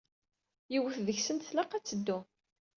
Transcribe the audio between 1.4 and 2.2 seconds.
tlaq ad teddu.